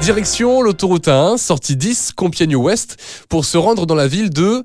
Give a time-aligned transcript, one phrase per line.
[0.00, 2.96] Direction l'autoroute A1, sortie 10, Compiègne-Ouest,
[3.28, 4.62] pour se rendre dans la ville de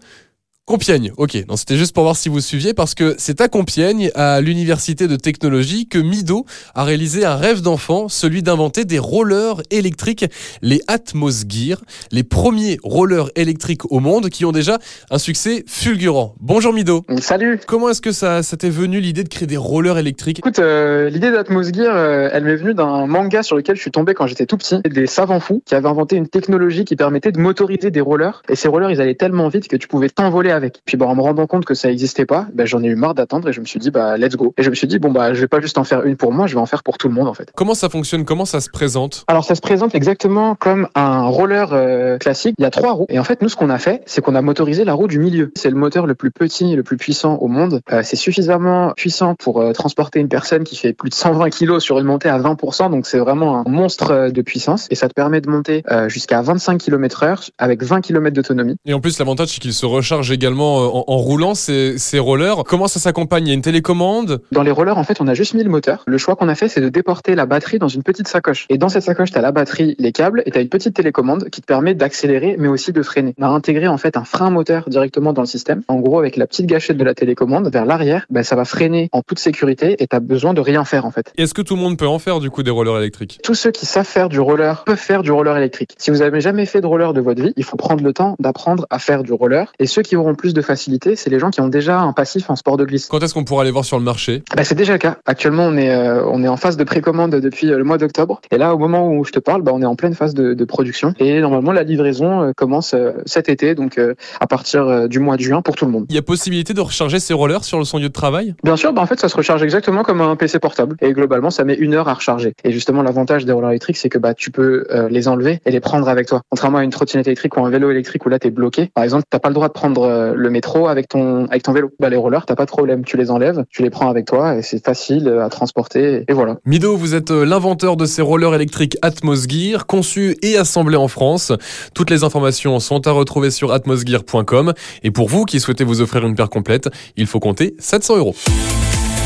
[0.65, 1.43] Compiègne, ok.
[1.49, 5.09] Non, c'était juste pour voir si vous suiviez parce que c'est à Compiègne, à l'université
[5.09, 10.23] de technologie, que Mido a réalisé un rêve d'enfant, celui d'inventer des rollers électriques,
[10.61, 11.81] les Atmos Gear,
[12.13, 14.79] les premiers rollers électriques au monde qui ont déjà
[15.11, 16.33] un succès fulgurant.
[16.39, 17.03] Bonjour Mido.
[17.19, 17.59] Salut.
[17.67, 20.39] Comment est-ce que ça, ça t'est venu l'idée de créer des rollers électriques?
[20.39, 23.91] Écoute, euh, l'idée d'Atmos Gear, euh, elle m'est venue d'un manga sur lequel je suis
[23.91, 27.33] tombé quand j'étais tout petit, des savants fous qui avaient inventé une technologie qui permettait
[27.33, 28.41] de motoriser des rollers.
[28.47, 30.81] Et ces rollers, ils allaient tellement vite que tu pouvais t'envoler avec.
[30.85, 33.13] Puis bah, en me rendant compte que ça n'existait pas, bah, j'en ai eu marre
[33.13, 34.53] d'attendre et je me suis dit bah let's go.
[34.57, 36.31] Et je me suis dit bon bah je vais pas juste en faire une pour
[36.31, 37.51] moi, je vais en faire pour tout le monde en fait.
[37.55, 38.25] Comment ça fonctionne?
[38.25, 39.25] Comment ça se présente?
[39.27, 42.55] Alors ça se présente exactement comme un roller euh, classique.
[42.57, 44.35] Il y a trois roues et en fait nous ce qu'on a fait, c'est qu'on
[44.35, 45.51] a motorisé la roue du milieu.
[45.55, 47.81] C'est le moteur le plus petit et le plus puissant au monde.
[47.91, 51.79] Euh, c'est suffisamment puissant pour euh, transporter une personne qui fait plus de 120 kg
[51.79, 52.91] sur une montée à 20%.
[52.91, 56.79] Donc c'est vraiment un monstre de puissance et ça te permet de monter jusqu'à 25
[56.79, 58.75] km/h avec 20 km d'autonomie.
[58.85, 62.19] Et en plus, l'avantage, c'est qu'ils se rechargent également euh, en, en roulant ces, ces
[62.19, 62.63] rollers.
[62.65, 63.45] Comment ça s'accompagne?
[63.45, 64.41] Il y a une télécommande?
[64.51, 66.03] Dans les rollers, en fait, on a juste mis le moteur.
[66.07, 68.65] Le choix qu'on a fait, c'est de déporter la batterie dans une petite sacoche.
[68.69, 70.95] Et dans cette sacoche, tu as la batterie, les câbles, et tu as une petite
[70.95, 73.33] télécommande qui te permet d'accélérer, mais aussi de freiner.
[73.37, 75.81] On a intégré en fait un frein moteur directement dans le système.
[75.87, 79.09] En gros, avec la petite gâchette de la télécommande, vers l'arrière, ben, ça va freiner
[79.11, 81.31] en toute sécurité et tu as besoin de rien faire en fait.
[81.37, 83.39] Est-ce que tout le monde peut en faire du coup des rollers électriques?
[83.43, 85.95] Tous ceux qui savent faire du roller peuvent faire du roller électrique.
[85.97, 88.35] Si vous avez jamais fait de roller de votre vie, il faut prendre le temps
[88.39, 89.71] d'apprendre à faire du roller.
[89.79, 92.49] Et ceux qui auront plus de facilité, c'est les gens qui ont déjà un passif
[92.49, 93.07] en sport de glisse.
[93.07, 94.43] Quand est-ce qu'on pourra aller voir sur le marché?
[94.55, 95.17] Bah, c'est déjà le cas.
[95.25, 98.41] Actuellement, on est, euh, on est en phase de précommande depuis euh, le mois d'octobre.
[98.51, 100.53] Et là, au moment où je te parle, bah, on est en pleine phase de,
[100.53, 101.13] de production.
[101.19, 102.95] Et normalement, la livraison euh, commence
[103.25, 106.05] cet été, donc euh, à partir du mois de juin pour tout le monde.
[106.09, 108.55] Il y a possibilité de recharger ces rollers sur son lieu de travail?
[108.63, 110.95] Bien sûr, bah, en fait, ça se recharge exactement comme un PC portable.
[111.01, 112.53] Et globalement, ça met une heure à recharger.
[112.63, 115.71] Et justement, l'avantage des rollers électriques, c'est que bah, tu peux euh, les enlever et
[115.71, 116.41] les prendre avec toi.
[116.49, 118.91] Contrairement à une trottinette électrique ou un vélo électrique où là, tu es bloqué.
[118.93, 121.73] Par exemple, t'as pas le droit de prendre euh, le métro avec ton, avec ton
[121.73, 121.91] vélo.
[121.99, 123.03] Bah, les rollers, t'as pas de problème.
[123.03, 126.23] Tu les enlèves, tu les prends avec toi et c'est facile euh, à transporter.
[126.27, 126.57] Et voilà.
[126.65, 131.07] Mido, vous êtes euh, l'inventeur de ces rollers électriques Atmos Gear, conçus et assemblés en
[131.07, 131.51] France.
[131.93, 134.73] Toutes les informations sont à retrouver sur atmosgear.com.
[135.03, 138.35] Et pour vous qui souhaitez vous offrir une paire complète, il faut compter 700 euros.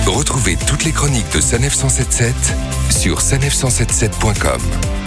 [0.05, 2.33] Retrouvez toutes les chroniques de Sanef 177
[2.89, 5.06] sur sanef177.com.